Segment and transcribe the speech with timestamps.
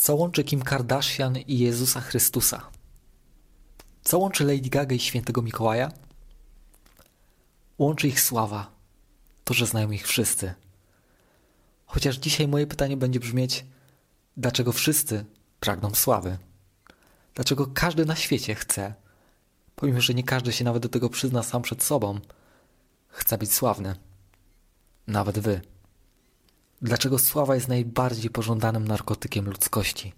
[0.00, 2.70] Co łączy Kim Kardashian i Jezusa Chrystusa?
[4.04, 5.92] Co łączy Lady Gaga i świętego Mikołaja?
[7.78, 8.70] Łączy ich sława,
[9.44, 10.54] to, że znają ich wszyscy.
[11.86, 13.64] Chociaż dzisiaj moje pytanie będzie brzmieć,
[14.36, 15.24] dlaczego wszyscy
[15.60, 16.38] pragną sławy?
[17.34, 18.94] Dlaczego każdy na świecie chce,
[19.76, 22.20] pomimo że nie każdy się nawet do tego przyzna sam przed sobą,
[23.08, 23.94] chce być sławny?
[25.06, 25.69] Nawet wy.
[26.82, 30.12] Dlaczego sława jest najbardziej pożądanym narkotykiem ludzkości?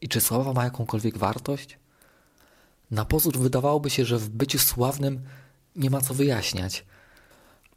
[0.00, 1.78] I czy sława ma jakąkolwiek wartość?
[2.90, 5.20] Na pozór wydawałoby się, że w byciu sławnym
[5.76, 6.84] nie ma co wyjaśniać.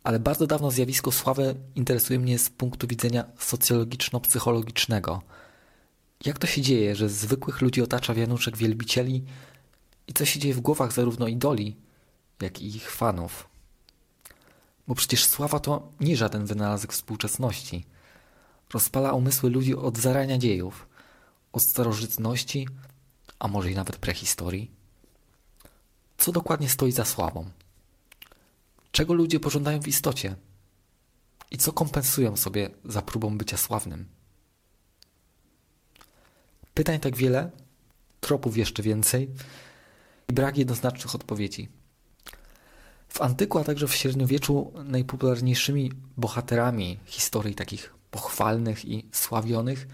[0.03, 5.21] Ale bardzo dawno zjawisko sławy interesuje mnie z punktu widzenia socjologiczno-psychologicznego.
[6.25, 9.23] Jak to się dzieje, że zwykłych ludzi otacza wianuszek wielbicieli
[10.07, 11.75] i co się dzieje w głowach zarówno idoli,
[12.41, 13.56] jak i ich fanów?
[14.87, 17.85] Bo przecież sława to nie żaden wynalazek współczesności.
[18.73, 20.87] Rozpala umysły ludzi od zarania dziejów,
[21.53, 22.67] od starożytności,
[23.39, 24.71] a może i nawet prehistorii.
[26.17, 27.49] Co dokładnie stoi za sławą?
[28.91, 30.35] Czego ludzie pożądają w istocie?
[31.51, 34.05] I co kompensują sobie za próbą bycia sławnym?
[36.73, 37.51] Pytań tak wiele,
[38.21, 39.29] tropów jeszcze więcej
[40.29, 41.69] i brak jednoznacznych odpowiedzi.
[43.09, 49.87] W antyku, a także w średniowieczu najpopularniejszymi bohaterami historii takich pochwalnych i sławionych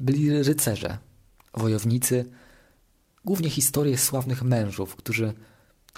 [0.00, 0.98] byli rycerze,
[1.54, 2.30] wojownicy,
[3.24, 5.32] głównie historie sławnych mężów, którzy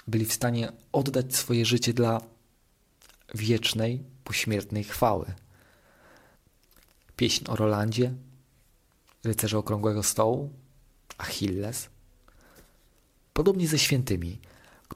[0.07, 2.21] byli w stanie oddać swoje życie dla
[3.35, 5.25] wiecznej, pośmiertnej chwały.
[7.15, 8.13] Pieśń o Rolandzie,
[9.23, 10.49] rycerze okrągłego stołu,
[11.17, 11.89] Achilles.
[13.33, 14.39] Podobnie ze świętymi,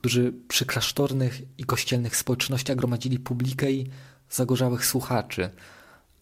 [0.02, 3.89] którzy przy klasztornych i kościelnych społecznościach gromadzili publikę i
[4.30, 5.49] zagorzałych słuchaczy,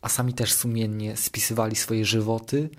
[0.02, 2.70] a sami też sumiennie spisywali swoje żywoty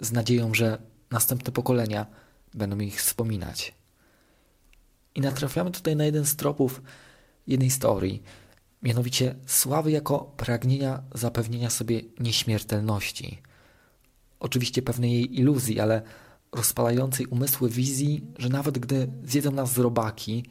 [0.00, 0.78] z nadzieją, że
[1.10, 2.06] następne pokolenia
[2.54, 3.74] będą ich wspominać.
[5.14, 6.82] I natrafiamy tutaj na jeden z tropów
[7.46, 8.22] jednej historii,
[8.82, 13.42] mianowicie sławy jako pragnienia zapewnienia sobie nieśmiertelności.
[14.40, 16.02] Oczywiście pewnej jej iluzji, ale
[16.52, 20.44] rozpalającej umysły wizji, że nawet gdy zjedzą nas robaki,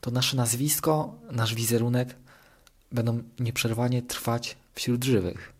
[0.00, 2.16] to nasze nazwisko, nasz wizerunek
[2.92, 5.52] będą nieprzerwanie trwać wśród żywych.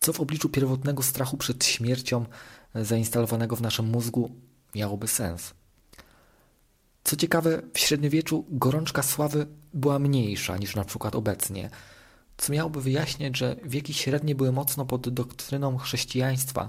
[0.00, 2.26] Co w obliczu pierwotnego strachu przed śmiercią
[2.74, 4.30] zainstalowanego w naszym mózgu
[4.74, 5.54] miałoby sens?
[7.04, 11.70] Co ciekawe, w średniowieczu gorączka sławy była mniejsza niż na przykład obecnie,
[12.36, 16.68] co miałoby wyjaśniać, że wieki średnie były mocno pod doktryną chrześcijaństwa,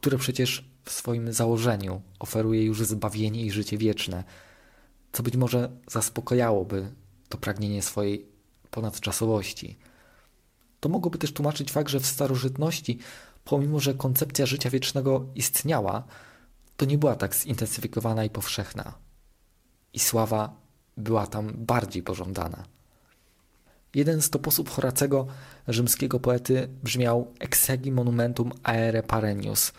[0.00, 4.24] które przecież w swoim założeniu oferuje już zbawienie i życie wieczne,
[5.12, 6.92] co być może zaspokajałoby
[7.28, 8.26] to pragnienie swojej
[8.70, 9.78] ponadczasowości.
[10.80, 12.98] To mogłoby też tłumaczyć fakt, że w starożytności,
[13.44, 16.04] pomimo że koncepcja życia wiecznego istniała,
[16.76, 18.94] to nie była tak zintensyfikowana i powszechna
[19.92, 20.56] i sława
[20.96, 22.64] była tam bardziej pożądana.
[23.94, 25.26] Jeden z toposów Horacego,
[25.68, 29.72] rzymskiego poety, brzmiał Exegi monumentum aere parenius,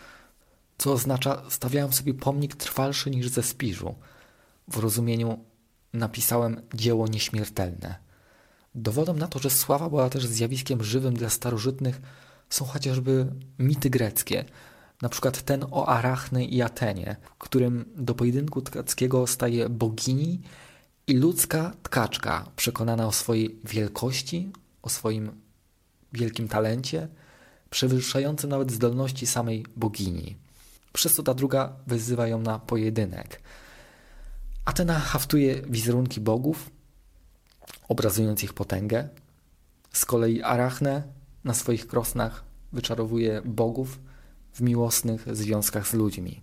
[0.78, 3.94] co oznacza stawiałem sobie pomnik trwalszy niż ze spiżu.
[4.68, 5.44] W rozumieniu
[5.92, 7.94] napisałem dzieło nieśmiertelne.
[8.74, 12.00] Dowodem na to, że sława była też zjawiskiem żywym dla starożytnych,
[12.50, 13.26] są chociażby
[13.58, 14.44] mity greckie,
[15.02, 20.40] na przykład ten o Arachne i Atenie, w którym do pojedynku tkackiego staje bogini
[21.10, 25.40] i ludzka tkaczka przekonana o swojej wielkości, o swoim
[26.12, 27.08] wielkim talencie,
[27.70, 30.36] przewyższającym nawet zdolności samej bogini.
[30.92, 33.40] Przez to ta druga wyzywa ją na pojedynek.
[34.64, 36.70] Atena haftuje wizerunki bogów,
[37.88, 39.08] obrazując ich potęgę.
[39.92, 41.02] Z kolei Arachne
[41.44, 43.98] na swoich krosnach wyczarowuje bogów,
[44.52, 46.42] w miłosnych związkach z ludźmi.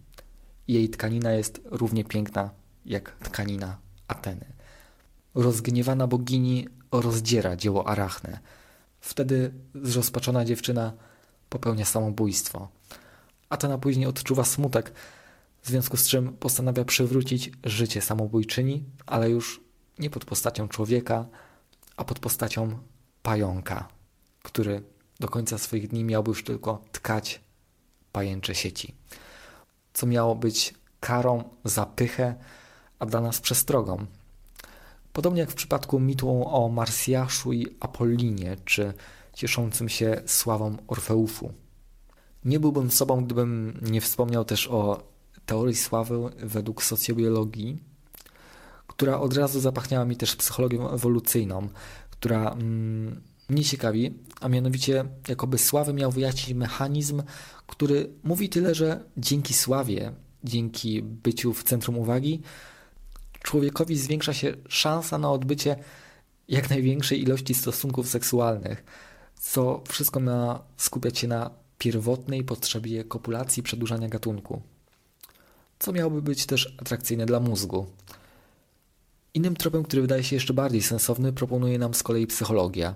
[0.68, 2.50] Jej tkanina jest równie piękna
[2.86, 4.56] jak tkanina Ateny.
[5.36, 8.40] Rozgniewana bogini rozdziera dzieło Arachne.
[9.00, 10.94] Wtedy zrozpaczona dziewczyna
[11.50, 12.68] popełnia samobójstwo.
[13.50, 14.94] Atena później odczuwa smutek,
[15.62, 19.62] w związku z czym postanawia przywrócić życie samobójczyni, ale już
[20.00, 21.25] nie pod postacią człowieka,
[21.98, 22.80] a pod postacią
[23.24, 23.88] pająka,
[24.44, 24.84] który
[25.19, 27.42] do końca swoich dni miałby już tylko tkać
[28.12, 28.96] pajęcze sieci,
[29.94, 32.36] co miało być karą za pychę,
[33.00, 34.06] a dla nas przestrogą.
[35.18, 38.94] Podobnie jak w przypadku mitu o Marsjaszu i Apollinie, czy
[39.34, 41.54] cieszącym się sławą Orfeufu.
[42.46, 45.04] Nie byłbym sobą, gdybym nie wspomniał też o
[45.46, 47.84] teorii sławy według socjobiologii,
[48.88, 51.68] która od razu zapachniała mi też psychologią ewolucyjną,
[52.10, 57.24] która mm, mnie ciekawi, a mianowicie jakoby sławę miał wyjaśnić mechanizm,
[57.68, 60.12] który mówi tyle, że dzięki sławie,
[60.44, 62.42] dzięki byciu w centrum uwagi,
[63.48, 65.76] człowiekowi zwiększa się szansa na odbycie
[66.48, 68.84] jak największej ilości stosunków seksualnych,
[69.40, 74.62] co wszystko ma skupiać się na pierwotnej potrzebie kopulacji przedłużania gatunku,
[75.80, 77.88] co miałoby być też atrakcyjne dla mózgu.
[79.34, 82.96] Innym tropem, który wydaje się jeszcze bardziej sensowny, proponuje nam z kolei psychologia,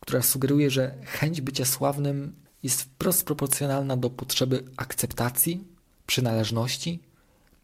[0.00, 2.32] która sugeruje, że chęć bycia sławnym
[2.62, 5.64] jest wprost proporcjonalna do potrzeby akceptacji,
[6.06, 7.00] przynależności,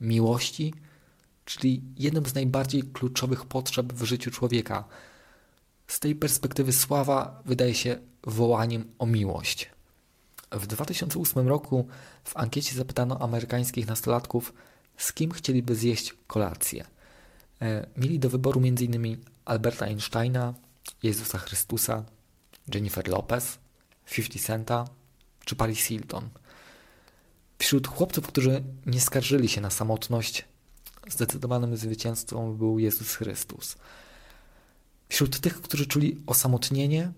[0.01, 0.75] miłości,
[1.47, 4.85] czyli jedną z najbardziej kluczowych potrzeb w życiu człowieka.
[5.87, 9.71] Z tej perspektywy sława wydaje się wołaniem o miłość.
[10.53, 11.89] W 2008 roku
[12.25, 14.53] w ankiecie zapytano amerykańskich nastolatków,
[14.97, 16.85] z kim chcieliby zjeść kolację.
[17.63, 19.17] E, mieli do wyboru m.in.
[19.45, 20.55] Alberta Einsteina,
[21.03, 22.05] Jezusa Chrystusa,
[22.75, 23.59] Jennifer Lopez,
[24.15, 24.85] 50 Centa
[25.45, 26.29] czy Paris Hilton.
[27.59, 30.45] Wśród chłopców, którzy nie skarżyli się na samotność,
[31.09, 33.77] zdecydowanym zwycięzcą był Jezus Chrystus.
[35.09, 37.13] Wśród tych, którzy czuli osamotnienie,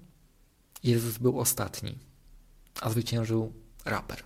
[0.83, 1.99] Jezus był ostatni,
[2.81, 3.53] a zwyciężył
[3.85, 4.23] raper.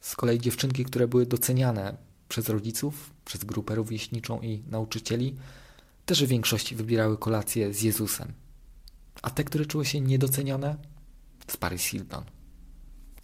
[0.00, 1.96] Z kolei dziewczynki, które były doceniane
[2.28, 5.36] przez rodziców, przez grupę rówieśniczą i nauczycieli,
[6.06, 8.32] też w większości wybierały kolację z Jezusem.
[9.22, 10.76] A te, które czuły się niedocenione,
[11.48, 12.24] z Paris Hilton.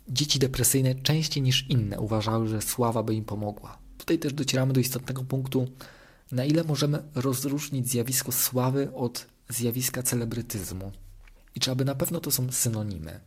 [0.09, 3.79] Dzieci depresyjne częściej niż inne uważały, że sława by im pomogła.
[4.01, 5.69] Tutaj też docieramy do istotnego punktu,
[6.33, 10.93] na ile możemy rozróżnić zjawisko sławy od zjawiska celebrytyzmu
[11.55, 13.21] i czy aby na pewno to są synonimy.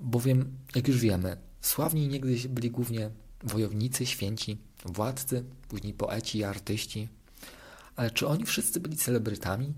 [0.00, 3.10] Bowiem, jak już wiemy, sławni niegdyś byli głównie
[3.42, 7.08] wojownicy, święci, władcy, później poeci i artyści.
[7.96, 9.72] Ale czy oni wszyscy byli celebrytami?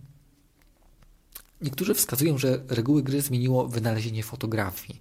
[1.60, 5.00] Niektórzy wskazują, że reguły gry zmieniło wynalezienie fotografii,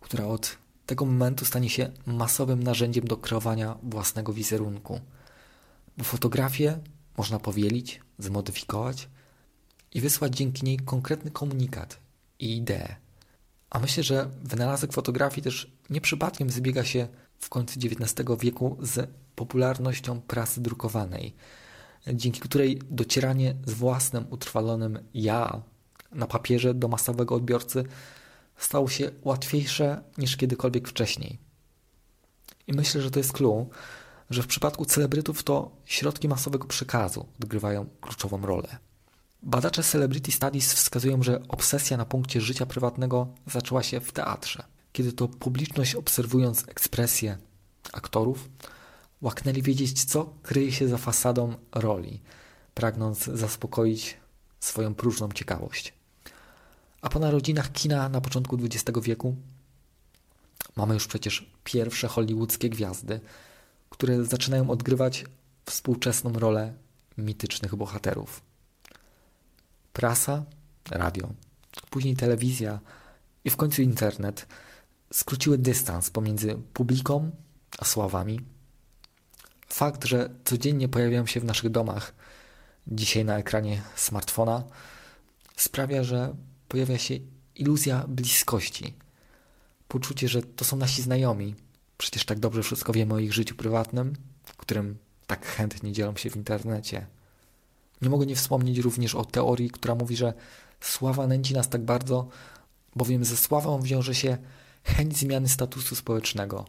[0.00, 5.00] która od tego momentu stanie się masowym narzędziem do kreowania własnego wizerunku.
[5.98, 6.78] Bo fotografię
[7.18, 9.08] można powielić, zmodyfikować
[9.94, 11.98] i wysłać dzięki niej konkretny komunikat
[12.38, 12.96] i ideę.
[13.70, 17.08] A myślę, że wynalazek fotografii też nie przypadkiem zbiega się
[17.38, 21.34] w końcu XIX wieku z popularnością prasy drukowanej,
[22.14, 25.62] dzięki której docieranie z własnym utrwalonym ja
[26.12, 27.84] na papierze do masowego odbiorcy
[28.56, 31.38] stało się łatwiejsze niż kiedykolwiek wcześniej.
[32.66, 33.68] I myślę, że to jest clue,
[34.30, 38.78] że w przypadku celebrytów to środki masowego przekazu odgrywają kluczową rolę.
[39.42, 45.12] Badacze Celebrity Studies wskazują, że obsesja na punkcie życia prywatnego zaczęła się w teatrze, kiedy
[45.12, 47.38] to publiczność obserwując ekspresję
[47.92, 48.48] aktorów
[49.22, 52.20] łaknęli wiedzieć, co kryje się za fasadą roli,
[52.74, 54.16] pragnąc zaspokoić
[54.60, 55.92] swoją próżną ciekawość.
[57.04, 59.36] A po narodzinach kina na początku XX wieku
[60.76, 63.20] mamy już przecież pierwsze hollywoodzkie gwiazdy,
[63.90, 65.24] które zaczynają odgrywać
[65.66, 66.72] współczesną rolę
[67.18, 68.42] mitycznych bohaterów.
[69.92, 70.44] Prasa,
[70.90, 71.28] radio,
[71.90, 72.80] później telewizja
[73.44, 74.46] i w końcu internet
[75.12, 77.30] skróciły dystans pomiędzy publiką
[77.78, 78.40] a sławami.
[79.68, 82.14] Fakt, że codziennie pojawiają się w naszych domach,
[82.86, 84.64] dzisiaj na ekranie smartfona,
[85.56, 86.34] sprawia, że
[86.68, 87.14] pojawia się
[87.54, 88.94] iluzja bliskości.
[89.88, 91.54] Poczucie, że to są nasi znajomi.
[91.98, 94.12] Przecież tak dobrze wszystko wiemy o ich życiu prywatnym,
[94.56, 97.06] którym tak chętnie dzielą się w internecie.
[98.02, 100.34] Nie mogę nie wspomnieć również o teorii, która mówi, że
[100.80, 102.28] sława nęci nas tak bardzo,
[102.96, 104.38] bowiem ze sławą wiąże się
[104.84, 106.64] chęć zmiany statusu społecznego.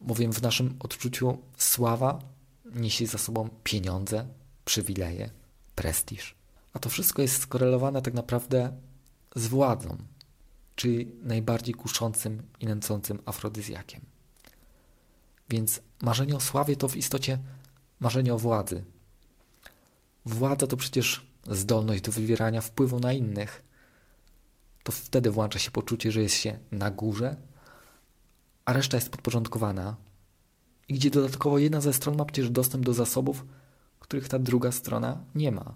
[0.00, 2.18] Bowiem w naszym odczuciu sława
[2.74, 4.26] niesie za sobą pieniądze,
[4.64, 5.30] przywileje,
[5.74, 6.34] prestiż.
[6.74, 8.72] A to wszystko jest skorelowane tak naprawdę
[9.36, 9.96] z władzą,
[10.76, 14.00] czyli najbardziej kuszącym i nęcącym afrodyzjakiem.
[15.48, 17.38] Więc marzenie o sławie to w istocie
[18.00, 18.84] marzenie o władzy.
[20.26, 23.64] Władza to przecież zdolność do wywierania wpływu na innych.
[24.82, 27.36] To wtedy włącza się poczucie, że jest się na górze,
[28.64, 29.96] a reszta jest podporządkowana
[30.88, 33.44] i gdzie dodatkowo jedna ze stron ma przecież dostęp do zasobów,
[34.00, 35.74] których ta druga strona nie ma.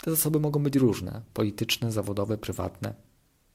[0.00, 2.94] Te zasoby mogą być różne polityczne, zawodowe, prywatne,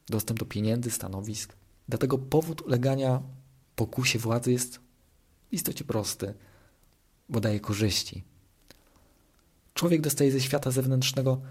[0.10, 1.54] dostęp do pieniędzy, stanowisk.
[1.90, 3.22] Dlatego powód ulegania
[3.76, 4.80] pokusie władzy jest
[5.50, 6.34] w istocie prosty,
[7.30, 8.24] bo daje korzyści.
[9.74, 11.42] Człowiek dostaje ze świata zewnętrznego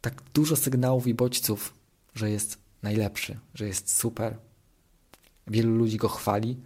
[0.00, 1.74] tak dużo sygnałów i bodźców,
[2.14, 4.38] że jest najlepszy, że jest super.
[5.46, 6.60] Wielu ludzi go chwali,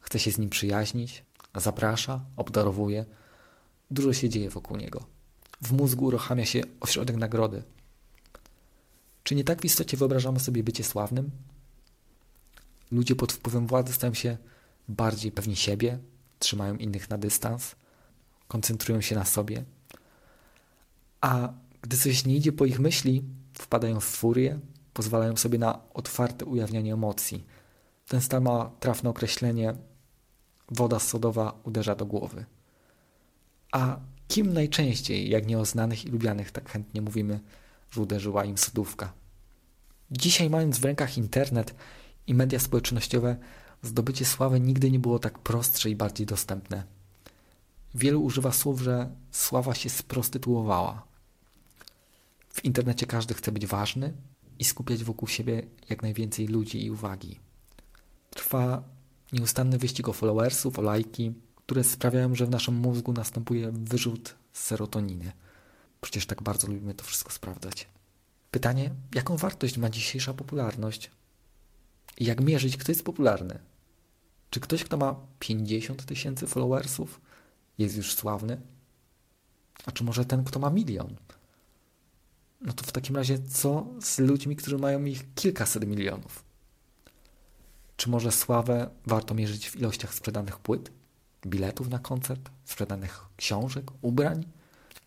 [0.00, 3.04] chce się z nim przyjaźnić, zaprasza, obdarowuje.
[3.90, 5.17] Dużo się dzieje wokół niego
[5.62, 7.62] w mózgu uruchamia się ośrodek nagrody.
[9.22, 11.30] Czy nie tak w istocie wyobrażamy sobie bycie sławnym?
[12.90, 14.36] Ludzie pod wpływem władzy stają się
[14.88, 15.98] bardziej pewni siebie,
[16.38, 17.76] trzymają innych na dystans,
[18.48, 19.64] koncentrują się na sobie,
[21.20, 23.24] a gdy coś nie idzie po ich myśli,
[23.54, 24.60] wpadają w furię,
[24.94, 27.44] pozwalają sobie na otwarte ujawnianie emocji.
[28.08, 29.74] Ten stan ma trafne określenie
[30.70, 32.44] woda sodowa uderza do głowy.
[33.72, 37.40] A kim najczęściej, jak nie o znanych i lubianych, tak chętnie mówimy,
[37.90, 39.12] że uderzyła im sodówka?
[40.10, 41.74] Dzisiaj, mając w rękach internet
[42.26, 43.36] i media społecznościowe,
[43.82, 46.84] zdobycie sławy nigdy nie było tak prostsze i bardziej dostępne.
[47.94, 51.06] Wielu używa słów, że sława się sprostytuowała.
[52.48, 54.12] W internecie każdy chce być ważny
[54.58, 57.38] i skupiać wokół siebie jak najwięcej ludzi i uwagi.
[58.30, 58.82] Trwa
[59.32, 61.32] nieustanny wyścig o followersów, o lajki,
[61.68, 65.32] które sprawiają, że w naszym mózgu następuje wyrzut serotoniny.
[66.00, 67.88] Przecież tak bardzo lubimy to wszystko sprawdzać.
[68.50, 71.10] Pytanie, jaką wartość ma dzisiejsza popularność?
[72.18, 73.58] I jak mierzyć, kto jest popularny?
[74.50, 77.20] Czy ktoś, kto ma 50 tysięcy followersów,
[77.78, 78.60] jest już sławny?
[79.86, 81.16] A czy może ten, kto ma milion?
[82.60, 86.44] No to w takim razie co z ludźmi, którzy mają ich kilkaset milionów?
[87.96, 90.90] Czy może sławę warto mierzyć w ilościach sprzedanych płyt,
[91.46, 94.46] biletów na koncert, sprzedanych książek, ubrań?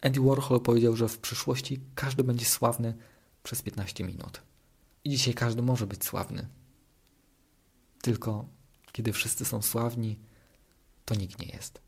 [0.02, 2.94] Andy Warhol powiedział, że w przyszłości każdy będzie sławny
[3.44, 4.42] przez 15 minut.
[5.04, 6.48] I dzisiaj każdy może być sławny.
[8.02, 8.46] Tylko
[8.92, 10.20] kiedy wszyscy są sławni,
[11.06, 11.82] to nikt nie jest.